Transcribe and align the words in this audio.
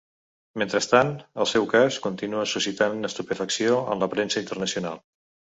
Mentrestant, 0.61 1.11
el 1.43 1.49
seu 1.51 1.67
cas 1.75 1.99
continua 2.07 2.47
suscitant 2.53 3.11
estupefacció 3.11 3.79
en 3.95 4.03
la 4.07 4.11
premsa 4.15 4.45
internacional. 4.47 5.03